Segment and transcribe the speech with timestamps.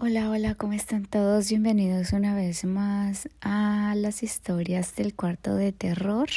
[0.00, 1.48] Hola, hola, ¿cómo están todos?
[1.48, 6.28] Bienvenidos una vez más a las historias del cuarto de terror.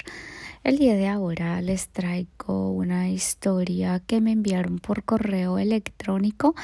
[0.64, 6.56] El día de ahora les traigo una historia que me enviaron por correo electrónico.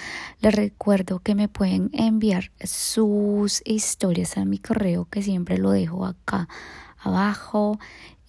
[0.41, 6.03] Les recuerdo que me pueden enviar sus historias a mi correo que siempre lo dejo
[6.03, 6.49] acá
[6.97, 7.77] abajo.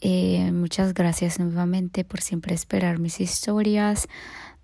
[0.02, 4.08] Eh, muchas gracias nuevamente por siempre esperar mis historias.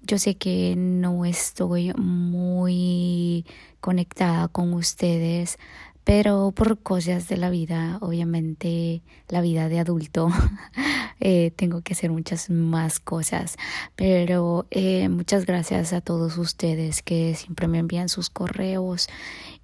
[0.07, 3.47] Yo sé que no estoy muy
[3.85, 5.59] conectada con ustedes,
[6.05, 10.31] pero por cosas de la vida, obviamente la vida de adulto,
[11.21, 13.59] eh, tengo que hacer muchas más cosas.
[13.95, 19.07] Pero eh, muchas gracias a todos ustedes que siempre me envían sus correos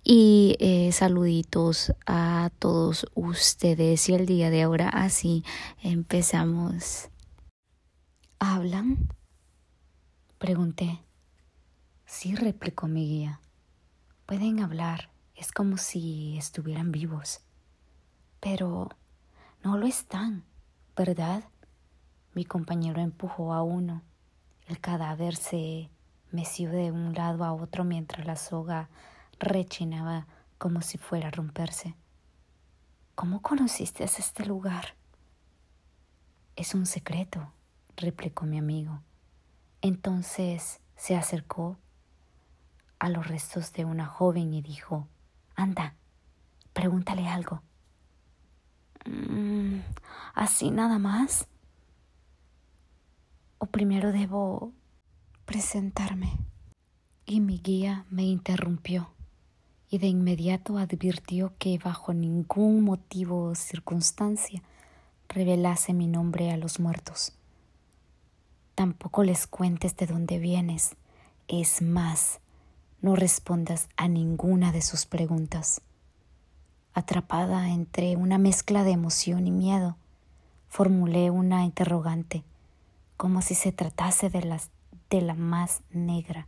[0.05, 4.07] y eh, saluditos a todos ustedes.
[4.11, 5.45] Y el día de ahora así
[5.83, 7.09] empezamos.
[8.39, 9.09] ¿Hablan?
[10.37, 11.01] Pregunté.
[12.05, 13.41] Sí, replicó mi guía.
[14.31, 17.41] Pueden hablar, es como si estuvieran vivos.
[18.39, 18.89] Pero
[19.65, 20.45] no lo están,
[20.95, 21.43] ¿verdad?
[22.35, 24.03] Mi compañero empujó a uno.
[24.69, 25.91] El cadáver se
[26.31, 28.89] meció de un lado a otro mientras la soga
[29.41, 30.29] rechinaba
[30.59, 31.97] como si fuera a romperse.
[33.17, 34.95] ¿Cómo conociste este lugar?
[36.55, 37.53] Es un secreto,
[37.97, 39.03] replicó mi amigo.
[39.81, 41.79] Entonces se acercó
[43.01, 45.09] a los restos de una joven y dijo,
[45.57, 45.97] Anda,
[46.73, 47.63] pregúntale algo.
[49.07, 49.81] Mm,
[50.35, 51.49] ¿Así nada más?
[53.59, 54.73] ¿O primero debo
[55.47, 56.39] presentarme?
[57.27, 59.11] Y mi guía me interrumpió
[59.89, 64.63] y de inmediato advirtió que bajo ningún motivo o circunstancia
[65.29, 67.33] revelase mi nombre a los muertos.
[68.75, 70.97] Tampoco les cuentes de dónde vienes.
[71.49, 72.41] Es más,
[73.03, 75.81] no respondas a ninguna de sus preguntas.
[76.93, 79.97] Atrapada entre una mezcla de emoción y miedo,
[80.69, 82.45] formulé una interrogante,
[83.17, 84.71] como si se tratase de, las,
[85.09, 86.47] de la más negra,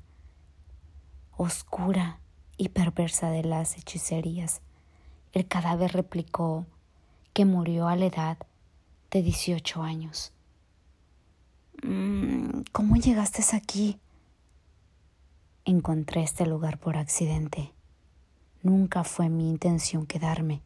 [1.37, 2.19] oscura
[2.57, 4.61] y perversa de las hechicerías.
[5.33, 6.67] El cadáver replicó
[7.33, 8.39] que murió a la edad
[9.11, 10.33] de 18 años.
[11.83, 13.99] Mm, ¿Cómo llegaste aquí?
[15.65, 17.73] Encontré este lugar por accidente.
[18.63, 20.63] Nunca fue mi intención quedarme.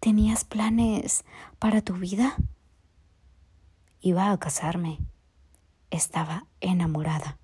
[0.00, 1.24] ¿Tenías planes
[1.58, 2.36] para tu vida?
[4.00, 4.98] Iba a casarme.
[5.90, 7.38] Estaba enamorada.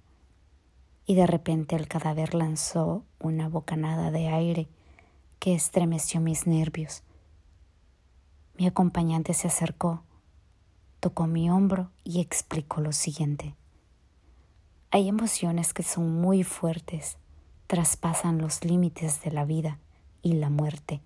[1.06, 4.68] Y de repente el cadáver lanzó una bocanada de aire
[5.38, 7.02] que estremeció mis nervios.
[8.56, 10.02] Mi acompañante se acercó
[11.02, 13.56] tocó mi hombro y explicó lo siguiente.
[14.94, 17.16] Hay emociones que son muy fuertes,
[17.66, 19.78] traspasan los límites de la vida
[20.20, 21.00] y la muerte,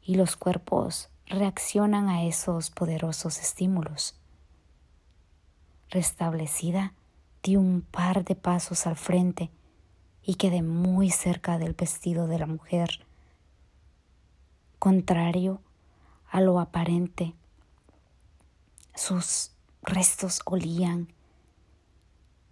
[0.00, 4.14] y los cuerpos reaccionan a esos poderosos estímulos.
[5.88, 6.94] Restablecida,
[7.42, 9.50] di un par de pasos al frente
[10.22, 13.04] y quedé muy cerca del vestido de la mujer.
[14.78, 15.60] Contrario
[16.30, 17.34] a lo aparente,
[18.94, 19.50] sus
[19.82, 21.12] restos olían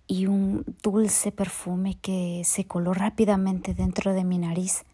[0.08, 4.84] y un dulce perfume que se coló rápidamente dentro de mi nariz.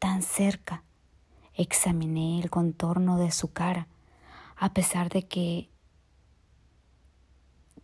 [0.00, 0.82] Tan cerca,
[1.54, 3.86] examiné el contorno de su cara,
[4.56, 5.70] a pesar de que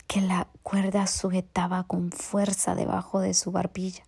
[0.06, 4.04] que la cuerda sujetaba con fuerza debajo de su barbilla.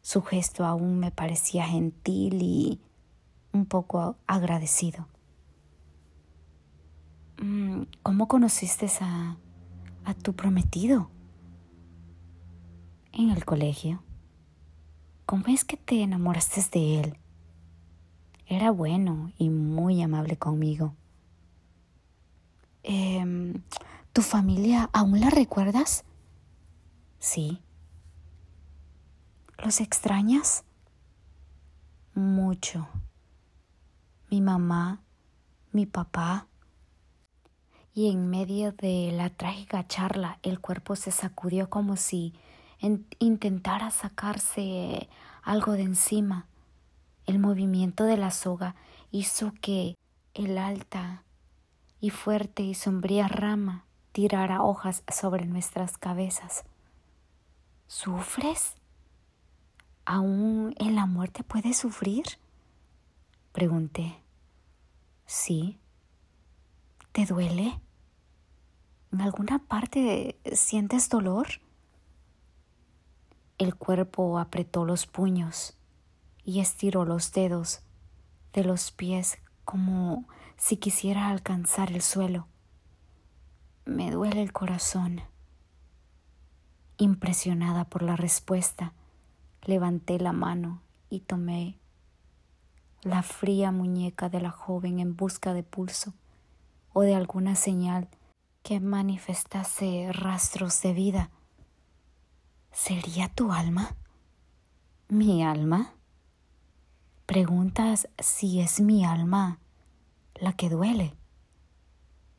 [0.00, 2.80] Su gesto aún me parecía gentil y
[3.52, 5.08] un poco agradecido.
[7.42, 9.36] Mm, ¿Cómo conociste a,
[10.06, 11.10] a tu prometido?
[13.12, 14.02] En el colegio.
[15.26, 17.18] ¿Cómo es que te enamoraste de él?
[18.46, 20.94] Era bueno y muy amable conmigo.
[22.84, 23.54] Eh,
[24.12, 26.04] ¿Tu familia aún la recuerdas?
[27.18, 27.60] Sí.
[29.58, 30.62] ¿Los extrañas?
[32.14, 32.88] Mucho.
[34.30, 35.02] Mi mamá,
[35.72, 36.46] mi papá,
[37.96, 42.34] y en medio de la trágica charla el cuerpo se sacudió como si
[43.18, 45.08] intentara sacarse
[45.42, 46.46] algo de encima.
[47.24, 48.74] El movimiento de la soga
[49.12, 49.94] hizo que
[50.34, 51.22] el alta
[51.98, 56.64] y fuerte y sombría rama tirara hojas sobre nuestras cabezas.
[57.86, 58.74] ¿Sufres?
[60.04, 62.26] ¿Aún en la muerte puedes sufrir?
[63.52, 64.20] Pregunté.
[65.24, 65.78] Sí.
[67.12, 67.80] ¿Te duele?
[69.16, 71.46] ¿En alguna parte sientes dolor?
[73.56, 75.74] El cuerpo apretó los puños
[76.44, 77.80] y estiró los dedos
[78.52, 80.28] de los pies como
[80.58, 82.46] si quisiera alcanzar el suelo.
[83.86, 85.22] Me duele el corazón.
[86.98, 88.92] Impresionada por la respuesta,
[89.62, 91.78] levanté la mano y tomé
[93.00, 96.12] la fría muñeca de la joven en busca de pulso
[96.92, 98.10] o de alguna señal
[98.66, 101.30] que manifestase rastros de vida.
[102.72, 103.94] ¿Sería tu alma?
[105.08, 105.92] ¿Mi alma?
[107.26, 109.60] Preguntas si es mi alma
[110.34, 111.14] la que duele.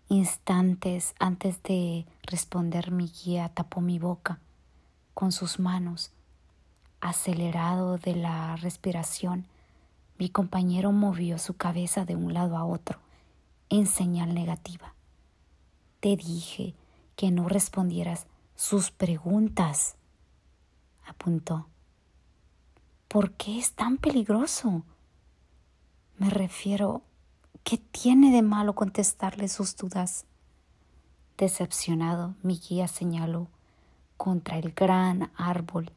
[0.10, 4.42] Instantes antes de responder mi guía tapó mi boca
[5.14, 6.12] con sus manos.
[7.00, 9.48] Acelerado de la respiración,
[10.18, 13.00] mi compañero movió su cabeza de un lado a otro
[13.70, 14.97] en señal negativa.
[16.08, 16.74] Te dije
[17.18, 19.98] que no respondieras sus preguntas,
[21.06, 21.68] apuntó.
[23.10, 24.84] ¿Por qué es tan peligroso?
[26.18, 27.02] Me refiero
[27.66, 30.24] ¿Qué tiene de malo contestarle sus dudas?
[31.38, 33.50] Decepcionado, mi guía señaló
[34.16, 35.92] contra el gran árbol.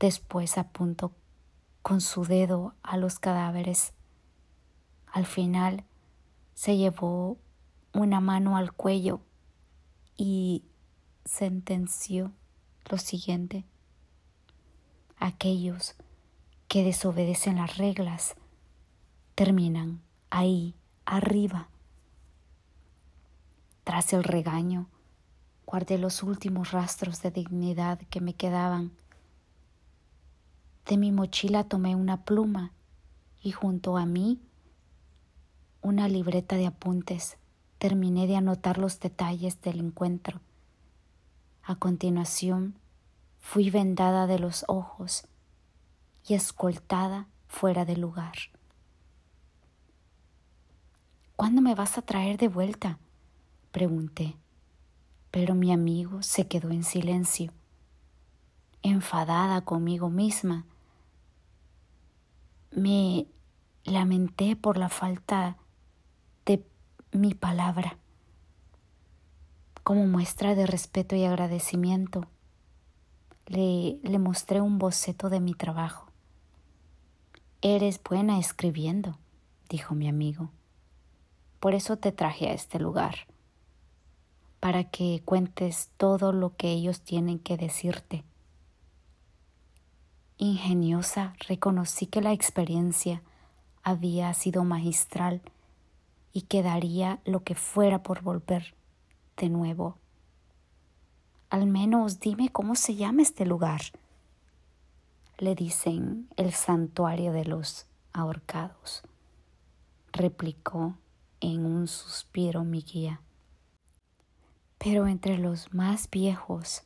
[0.00, 1.12] Después apuntó
[1.82, 3.92] con su dedo a los cadáveres.
[5.12, 5.84] Al final
[6.54, 7.36] se llevó
[7.92, 9.20] una mano al cuello
[10.16, 10.64] y
[11.24, 12.32] sentenció
[12.90, 13.64] lo siguiente.
[15.18, 15.94] Aquellos
[16.68, 18.36] que desobedecen las reglas
[19.34, 20.00] terminan
[20.30, 20.74] ahí,
[21.06, 21.68] arriba.
[23.84, 24.86] Tras el regaño,
[25.64, 28.92] guardé los últimos rastros de dignidad que me quedaban.
[30.86, 32.72] De mi mochila tomé una pluma
[33.42, 34.40] y junto a mí
[35.80, 37.37] una libreta de apuntes.
[37.78, 40.40] Terminé de anotar los detalles del encuentro.
[41.62, 42.74] A continuación,
[43.38, 45.24] fui vendada de los ojos
[46.26, 48.34] y escoltada fuera del lugar.
[51.36, 52.98] ¿Cuándo me vas a traer de vuelta?
[53.70, 54.34] pregunté,
[55.30, 57.52] pero mi amigo se quedó en silencio,
[58.82, 60.64] enfadada conmigo misma.
[62.72, 63.26] Me
[63.84, 65.56] lamenté por la falta
[67.12, 67.96] mi palabra.
[69.82, 72.26] Como muestra de respeto y agradecimiento,
[73.46, 76.06] le, le mostré un boceto de mi trabajo.
[77.62, 79.18] Eres buena escribiendo,
[79.68, 80.50] dijo mi amigo.
[81.60, 83.26] Por eso te traje a este lugar,
[84.60, 88.24] para que cuentes todo lo que ellos tienen que decirte.
[90.36, 93.22] Ingeniosa, reconocí que la experiencia
[93.82, 95.40] había sido magistral
[96.38, 98.76] y que daría lo que fuera por volver
[99.36, 99.98] de nuevo.
[101.50, 103.80] Al menos dime cómo se llama este lugar.
[105.38, 109.02] Le dicen el santuario de los ahorcados,
[110.12, 110.94] replicó
[111.40, 113.20] en un suspiro mi guía.
[114.78, 116.84] Pero entre los más viejos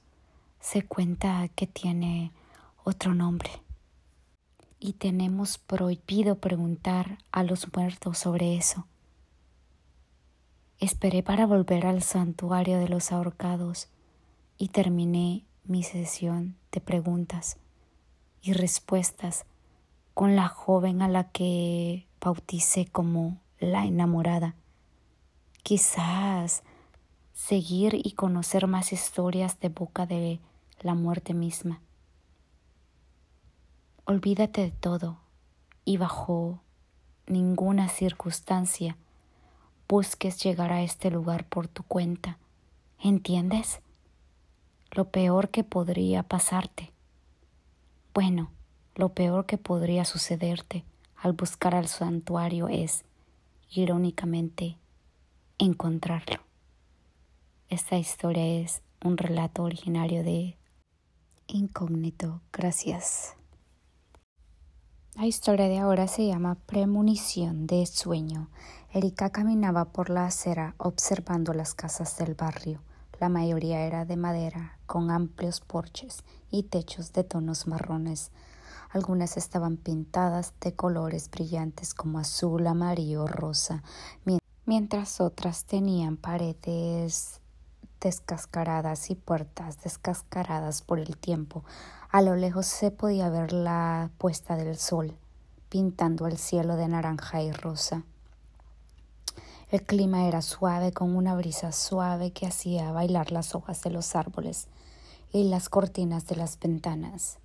[0.60, 2.32] se cuenta que tiene
[2.84, 3.50] otro nombre.
[4.80, 8.86] Y tenemos prohibido preguntar a los muertos sobre eso.
[10.82, 13.86] Esperé para volver al santuario de los ahorcados
[14.58, 17.56] y terminé mi sesión de preguntas
[18.42, 19.46] y respuestas
[20.12, 24.56] con la joven a la que bauticé como la enamorada.
[25.62, 26.64] Quizás
[27.32, 30.40] seguir y conocer más historias de boca de
[30.80, 31.80] la muerte misma.
[34.04, 35.20] Olvídate de todo
[35.84, 36.58] y bajo
[37.28, 38.96] ninguna circunstancia
[39.88, 42.38] busques llegar a este lugar por tu cuenta.
[42.98, 43.80] ¿Entiendes?
[44.90, 46.92] Lo peor que podría pasarte.
[48.14, 48.50] Bueno,
[48.94, 50.84] lo peor que podría sucederte
[51.16, 53.04] al buscar al santuario es
[53.70, 54.76] irónicamente,
[55.58, 56.40] encontrarlo.
[57.68, 60.58] Esta historia es un relato originario de
[61.46, 62.40] Incógnito.
[62.52, 63.34] Gracias.
[65.14, 68.50] La historia de ahora se llama Premonición de Sueño.
[68.94, 72.82] Erika caminaba por la acera observando las casas del barrio.
[73.20, 78.32] La mayoría era de madera, con amplios porches y techos de tonos marrones.
[78.90, 83.82] Algunas estaban pintadas de colores brillantes como azul, amarillo, rosa,
[84.66, 87.40] mientras otras tenían paredes
[87.98, 91.64] descascaradas y puertas descascaradas por el tiempo.
[92.10, 95.16] A lo lejos se podía ver la puesta del sol,
[95.70, 98.04] pintando el cielo de naranja y rosa.
[99.72, 104.14] El clima era suave con una brisa suave que hacía bailar las hojas de los
[104.14, 104.68] árboles
[105.32, 107.38] y las cortinas de las ventanas.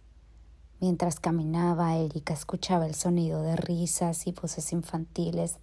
[0.82, 5.60] Mientras caminaba, Erika escuchaba el sonido de risas y voces infantiles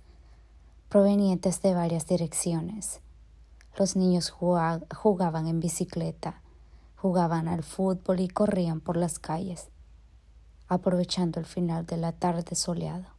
[0.88, 3.02] provenientes de varias direcciones.
[3.78, 6.40] Los niños jugaban en bicicleta,
[6.96, 9.68] jugaban al fútbol y corrían por las calles,
[10.68, 13.13] aprovechando el final de la tarde soleado.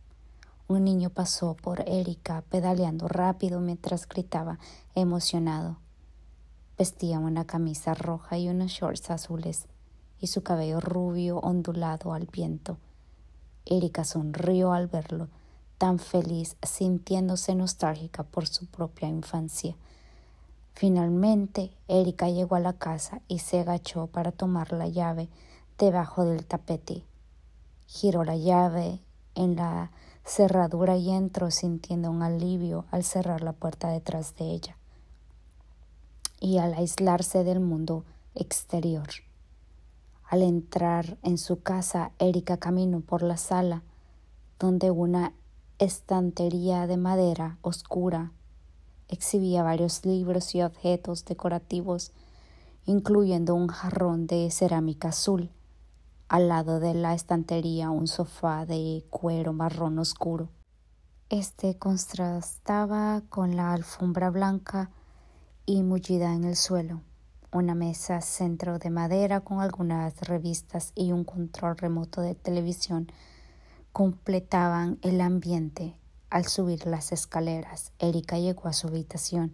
[0.68, 4.58] Un niño pasó por Erika pedaleando rápido mientras gritaba
[4.96, 5.78] emocionado.
[6.78, 9.68] Vestía una camisa roja y unos shorts azules
[10.20, 12.78] y su cabello rubio ondulado al viento.
[13.66, 15.28] Erika sonrió al verlo,
[15.78, 19.76] tan feliz, sintiéndose nostálgica por su propia infancia.
[20.74, 25.30] Finalmente, Erika llegó a la casa y se agachó para tomar la llave
[25.78, 27.04] debajo del tapete.
[27.86, 29.00] Giró la llave
[29.36, 29.92] en la
[30.26, 34.78] cerradura y entró sintiendo un alivio al cerrar la puerta detrás de ella
[36.40, 38.04] y al aislarse del mundo
[38.34, 39.08] exterior.
[40.28, 43.84] Al entrar en su casa, Erika caminó por la sala,
[44.60, 45.34] donde una
[45.78, 48.32] estantería de madera oscura
[49.08, 52.12] exhibía varios libros y objetos decorativos,
[52.86, 55.52] incluyendo un jarrón de cerámica azul
[56.28, 60.50] al lado de la estantería un sofá de cuero marrón oscuro.
[61.30, 64.92] Este contrastaba con la alfombra blanca
[65.66, 67.02] y mullida en el suelo,
[67.52, 73.12] una mesa centro de madera con algunas revistas y un control remoto de televisión
[73.92, 75.96] completaban el ambiente.
[76.36, 79.54] Al subir las escaleras, Erika llegó a su habitación,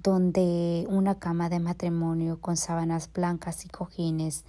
[0.00, 4.44] donde una cama de matrimonio con sábanas blancas y cojines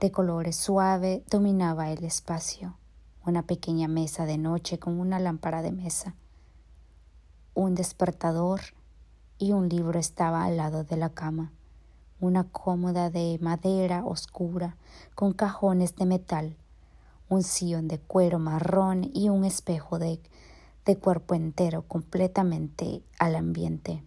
[0.00, 2.78] de colores suave dominaba el espacio,
[3.26, 6.14] una pequeña mesa de noche con una lámpara de mesa,
[7.52, 8.62] un despertador
[9.36, 11.52] y un libro estaba al lado de la cama,
[12.18, 14.78] una cómoda de madera oscura
[15.14, 16.56] con cajones de metal,
[17.28, 20.18] un sillón de cuero marrón y un espejo de,
[20.86, 24.02] de cuerpo entero completamente al ambiente.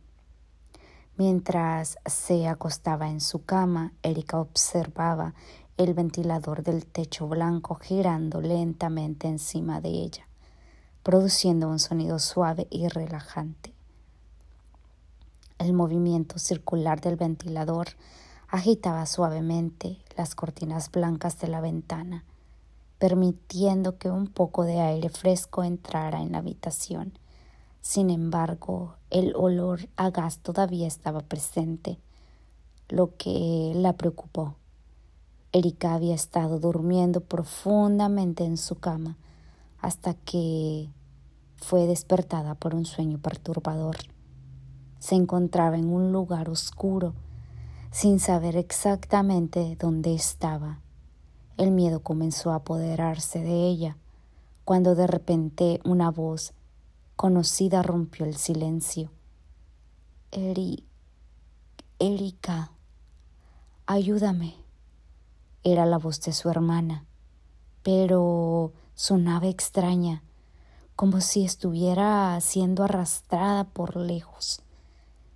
[1.18, 5.34] Mientras se acostaba en su cama, Erika observaba
[5.76, 10.28] el ventilador del techo blanco girando lentamente encima de ella,
[11.04, 13.74] produciendo un sonido suave y relajante.
[15.58, 17.90] El movimiento circular del ventilador
[18.48, 22.24] agitaba suavemente las cortinas blancas de la ventana,
[23.00, 27.14] permitiendo que un poco de aire fresco entrara en la habitación
[27.82, 31.98] sin embargo, el olor a gas todavía estaba presente,
[32.90, 34.56] lo que la preocupó.
[35.54, 39.18] Erika había estado durmiendo profundamente en su cama
[39.80, 40.90] hasta que
[41.56, 43.96] fue despertada por un sueño perturbador.
[45.00, 47.14] Se encontraba en un lugar oscuro,
[47.92, 50.82] sin saber exactamente dónde estaba.
[51.60, 53.98] El miedo comenzó a apoderarse de ella,
[54.64, 56.54] cuando de repente una voz
[57.18, 59.12] conocida rompió el silencio.
[60.32, 60.86] Eri,
[62.00, 62.72] Erika,
[63.86, 64.56] ayúdame.
[65.66, 67.04] Era la voz de su hermana,
[67.84, 70.24] pero sonaba extraña,
[70.96, 74.62] como si estuviera siendo arrastrada por lejos.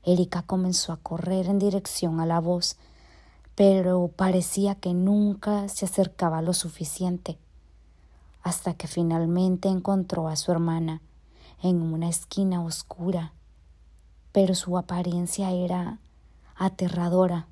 [0.03, 2.77] Erika comenzó a correr en dirección a la voz,
[3.55, 7.37] pero parecía que nunca se acercaba lo suficiente,
[8.41, 11.01] hasta que finalmente encontró a su hermana
[11.61, 13.33] en una esquina oscura,
[14.31, 15.99] pero su apariencia era
[16.55, 17.47] aterradora.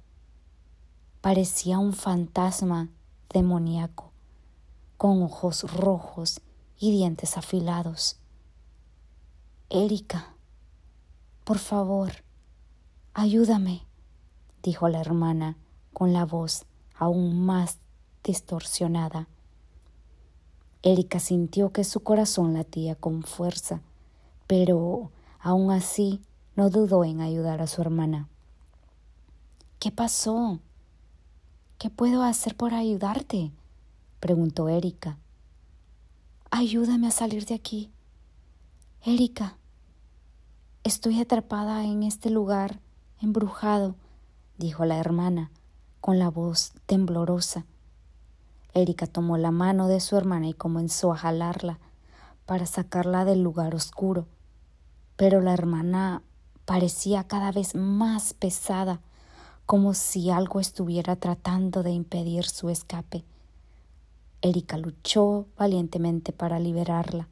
[1.21, 2.89] Parecía un fantasma
[3.29, 4.11] demoníaco,
[4.97, 6.41] con ojos rojos
[6.79, 8.17] y dientes afilados.
[9.69, 10.33] Erika,
[11.43, 12.11] por favor,
[13.13, 13.85] ayúdame,
[14.63, 15.57] dijo la hermana
[15.93, 17.77] con la voz aún más
[18.23, 19.27] distorsionada.
[20.83, 23.81] Erika sintió que su corazón latía con fuerza
[24.51, 26.19] pero aún así
[26.57, 28.27] no dudó en ayudar a su hermana.
[29.79, 30.59] ¿Qué pasó?
[31.77, 33.53] ¿Qué puedo hacer por ayudarte?
[34.19, 35.17] preguntó Erika.
[36.49, 37.91] Ayúdame a salir de aquí.
[39.05, 39.55] Erika,
[40.83, 42.81] estoy atrapada en este lugar
[43.21, 43.95] embrujado,
[44.57, 45.49] dijo la hermana,
[46.01, 47.65] con la voz temblorosa.
[48.73, 51.79] Erika tomó la mano de su hermana y comenzó a jalarla
[52.45, 54.27] para sacarla del lugar oscuro
[55.21, 56.23] pero la hermana
[56.65, 59.01] parecía cada vez más pesada,
[59.67, 63.23] como si algo estuviera tratando de impedir su escape.
[64.41, 67.27] Erika luchó valientemente para liberarla,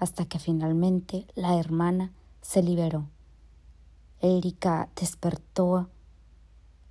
[0.00, 2.10] hasta que finalmente la hermana
[2.42, 3.06] se liberó.
[4.20, 5.88] Erika despertó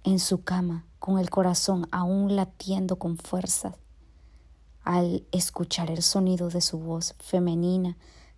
[0.06, 3.76] en su cama con el corazón aún latiendo con fuerza,
[4.84, 7.98] al escuchar el sonido de su voz femenina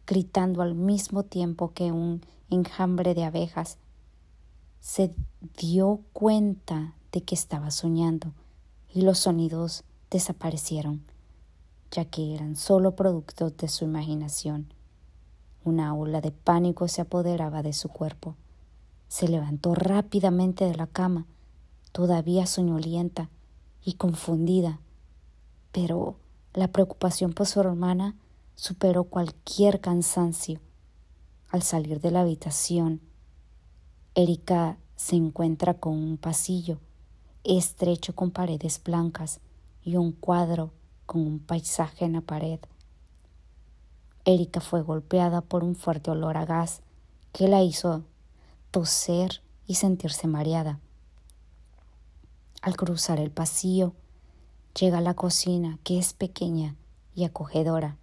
[0.10, 3.78] gritando al mismo tiempo que un enjambre de abejas,
[4.80, 5.14] se
[5.60, 8.34] dio cuenta de que estaba soñando
[8.92, 11.04] y los sonidos desaparecieron,
[11.92, 14.74] ya que eran solo productos de su imaginación.
[15.64, 18.36] Una ola de pánico se apoderaba de su cuerpo.
[19.10, 21.28] Se levantó rápidamente de la cama,
[21.92, 23.30] todavía soñolienta
[23.84, 24.80] y confundida,
[25.72, 26.18] pero
[26.54, 28.16] la preocupación por su hermana
[28.56, 30.60] superó cualquier cansancio.
[31.50, 33.02] Al salir de la habitación,
[34.16, 36.80] Erika se encuentra con un pasillo
[37.44, 39.40] estrecho con paredes blancas
[39.82, 40.72] y un cuadro
[41.06, 42.60] con un paisaje en la pared.
[44.26, 46.82] Erika fue golpeada por un fuerte olor a gas
[47.32, 48.04] que la hizo
[48.72, 50.80] toser y sentirse mareada.
[52.62, 53.94] Al cruzar el pasillo,
[54.78, 56.76] llega a la cocina, que es pequeña
[57.16, 57.98] y acogedora.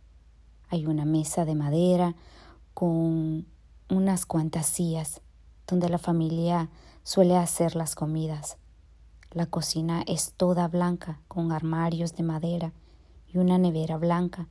[0.69, 2.15] Hay una mesa de madera
[2.73, 3.47] con
[3.89, 5.21] unas cuantas sillas
[5.67, 6.71] donde la familia
[7.03, 8.57] suele hacer las comidas.
[9.31, 12.73] La cocina es toda blanca, con armarios de madera
[13.29, 14.49] y una nevera blanca,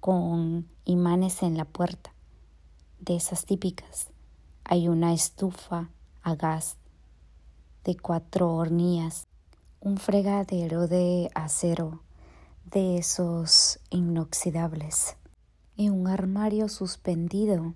[0.00, 2.12] con imanes en la puerta.
[2.98, 4.10] De esas típicas,
[4.64, 5.88] hay una estufa
[6.22, 6.76] a gas
[7.84, 9.26] de cuatro hornillas,
[9.82, 12.02] un fregadero de acero
[12.70, 15.16] de esos inoxidables
[15.74, 17.72] y un armario suspendido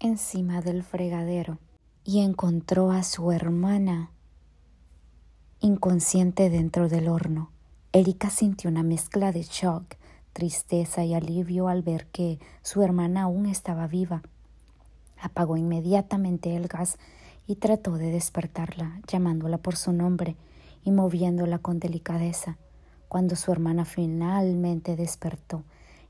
[0.00, 1.58] encima del fregadero
[2.04, 4.10] y encontró a su hermana
[5.60, 7.50] inconsciente dentro del horno.
[7.92, 9.96] Erika sintió una mezcla de shock,
[10.34, 14.20] tristeza y alivio al ver que su hermana aún estaba viva.
[15.18, 16.98] Apagó inmediatamente el gas
[17.46, 20.36] y trató de despertarla, llamándola por su nombre
[20.84, 22.56] y moviéndola con delicadeza.
[23.08, 25.64] Cuando su hermana finalmente despertó,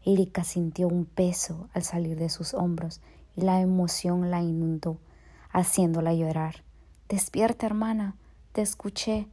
[0.05, 3.00] Erika sintió un peso al salir de sus hombros
[3.37, 4.99] y la emoción la inundó,
[5.50, 6.63] haciéndola llorar.
[7.09, 8.17] Despierta, hermana,
[8.52, 9.26] te escuché,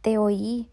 [0.00, 0.68] te oí.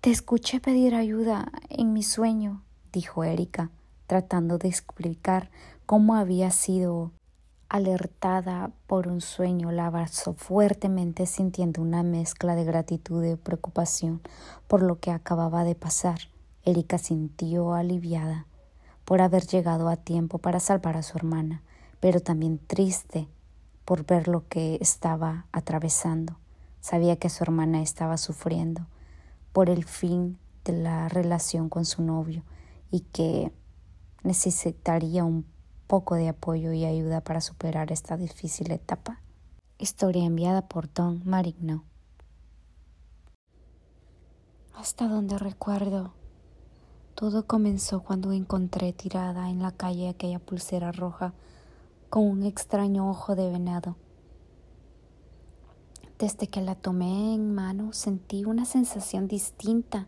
[0.00, 2.62] Te escuché pedir ayuda en mi sueño,
[2.92, 3.70] dijo Erika,
[4.06, 5.50] tratando de explicar
[5.86, 7.10] cómo había sido
[7.74, 14.20] alertada por un sueño, la abrazó fuertemente sintiendo una mezcla de gratitud y preocupación
[14.68, 16.20] por lo que acababa de pasar.
[16.62, 18.46] Erika sintió aliviada
[19.04, 21.62] por haber llegado a tiempo para salvar a su hermana,
[21.98, 23.26] pero también triste
[23.84, 26.36] por ver lo que estaba atravesando.
[26.80, 28.86] Sabía que su hermana estaba sufriendo
[29.52, 32.44] por el fin de la relación con su novio
[32.92, 33.50] y que
[34.22, 35.44] necesitaría un
[35.86, 39.20] poco de apoyo y ayuda para superar esta difícil etapa.
[39.78, 41.84] Historia enviada por Don Marigno.
[44.74, 46.12] Hasta donde recuerdo,
[47.14, 51.32] todo comenzó cuando encontré tirada en la calle aquella pulsera roja
[52.10, 53.96] con un extraño ojo de venado.
[56.18, 60.06] Desde que la tomé en mano sentí una sensación distinta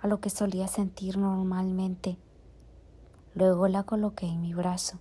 [0.00, 2.16] a lo que solía sentir normalmente.
[3.34, 4.98] Luego la coloqué en mi brazo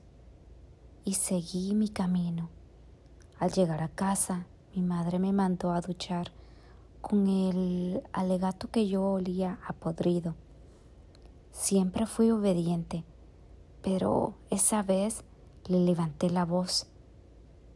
[1.04, 2.50] y seguí mi camino.
[3.40, 6.32] Al llegar a casa, mi madre me mandó a duchar
[7.02, 10.36] con el alegato que yo olía a podrido.
[11.52, 13.04] Siempre fui obediente,
[13.82, 15.24] pero esa vez
[15.68, 16.88] le levanté la voz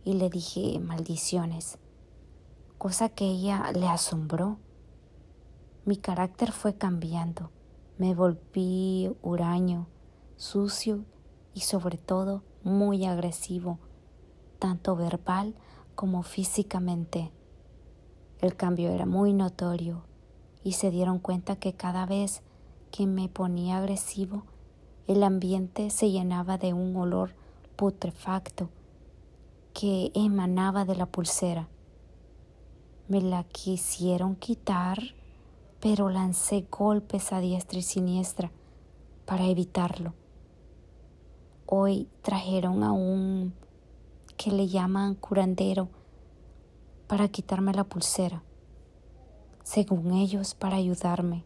[0.04, 1.80] y le dije maldiciones
[2.78, 4.58] cosa que ella le asombró.
[5.86, 7.50] Mi carácter fue cambiando,
[7.98, 9.88] me volví huraño,
[10.38, 11.06] sucio
[11.54, 13.80] y sobre todo muy agresivo,
[14.60, 15.56] tanto verbal
[15.96, 17.32] como físicamente.
[18.42, 20.04] El cambio era muy notorio
[20.64, 22.42] y se dieron cuenta que cada vez
[22.92, 24.44] que me ponía agresivo,
[25.08, 27.36] el ambiente se llenaba de un olor
[27.76, 28.70] putrefacto
[29.74, 31.68] que emanaba de la pulsera.
[33.08, 35.00] Me la quisieron quitar,
[35.80, 38.52] pero lancé golpes a diestra y siniestra
[39.26, 40.14] para evitarlo.
[41.68, 43.56] Hoy trajeron a un
[44.38, 45.90] que le llaman curandero
[47.08, 48.44] para quitarme la pulsera,
[49.64, 51.44] según ellos para ayudarme,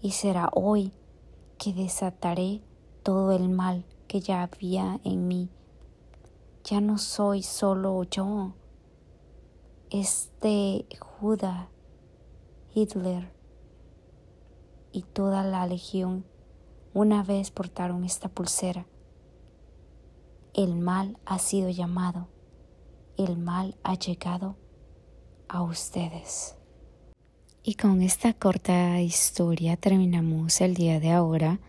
[0.00, 0.90] y será hoy
[1.58, 2.62] que desataré
[3.02, 5.50] todo el mal que ya había en mí.
[6.64, 8.54] Ya no soy solo yo,
[9.90, 11.68] este Judá,
[12.74, 13.30] Hitler
[14.92, 16.24] y toda la legión
[16.94, 18.86] una vez portaron esta pulsera.
[20.56, 22.28] El mal ha sido llamado,
[23.18, 24.56] el mal ha llegado
[25.48, 26.56] a ustedes.
[27.62, 31.60] Y con esta corta historia terminamos el día de ahora.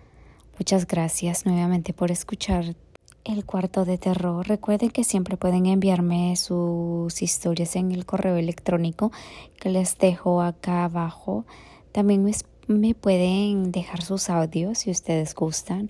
[0.58, 2.78] Muchas gracias nuevamente por escuchar
[3.26, 4.48] el cuarto de terror.
[4.48, 9.12] Recuerden que siempre pueden enviarme sus historias en el correo electrónico
[9.60, 11.46] que les dejo acá abajo.
[11.92, 12.24] También
[12.68, 15.90] me, pueden dejar sus audios si ustedes gustan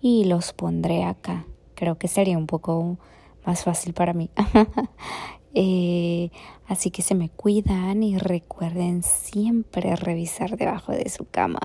[0.00, 1.44] y los pondré acá.
[1.78, 2.98] Creo que sería un poco
[3.46, 4.30] más fácil para mí.
[5.54, 6.30] Eh,
[6.66, 11.58] así que se me cuidan y recuerden siempre revisar debajo de su cama.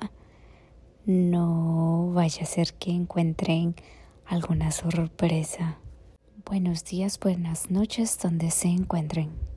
[1.05, 3.75] No vaya a ser que encuentren
[4.25, 5.79] alguna sorpresa.
[6.45, 9.52] Buenos días, buenas noches donde se encuentren.